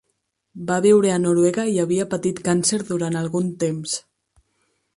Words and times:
Va 0.69 0.77
viure 0.85 1.11
a 1.15 1.17
Noruega 1.25 1.65
i 1.73 1.77
havia 1.83 2.07
patit 2.13 2.41
càncer 2.47 2.81
durant 2.89 3.21
algun 3.21 3.55
temps. 3.65 3.95